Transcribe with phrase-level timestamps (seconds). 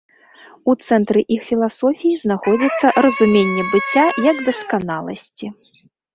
[0.71, 5.53] У цэнтры іх філасофіі знаходзіцца разуменне быцця як дасканаласці.